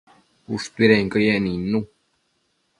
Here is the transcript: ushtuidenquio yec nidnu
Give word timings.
ushtuidenquio 0.55 1.19
yec 1.27 1.39
nidnu 1.45 1.79